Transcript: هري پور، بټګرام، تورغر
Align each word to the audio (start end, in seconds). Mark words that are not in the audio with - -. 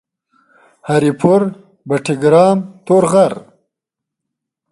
هري 0.89 1.11
پور، 1.19 1.41
بټګرام، 1.87 2.57
تورغر 2.85 3.33